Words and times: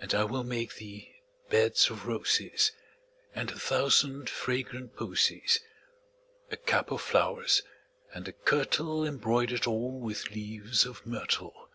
And 0.00 0.14
I 0.14 0.24
will 0.24 0.44
make 0.44 0.76
thee 0.76 1.14
beds 1.50 1.90
of 1.90 2.06
roses 2.06 2.72
And 3.34 3.50
a 3.50 3.58
thousand 3.58 4.30
fragrant 4.30 4.96
posies; 4.96 5.60
10 6.48 6.58
A 6.58 6.62
cap 6.62 6.90
of 6.90 7.02
flowers, 7.02 7.60
and 8.14 8.26
a 8.28 8.32
kirtle 8.32 9.04
Embroider'd 9.04 9.66
all 9.66 10.00
with 10.00 10.30
leaves 10.30 10.86
of 10.86 11.04
myrtle. 11.04 11.68